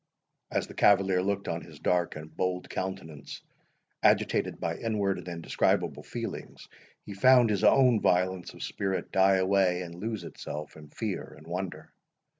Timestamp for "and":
2.15-2.35, 5.19-5.27, 9.83-9.93, 11.37-11.45